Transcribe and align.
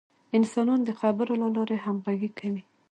انسانان 0.37 0.79
د 0.85 0.89
خبرو 0.99 1.33
له 1.41 1.47
لارې 1.55 1.75
همغږي 1.85 2.29
کېږي. 2.37 2.63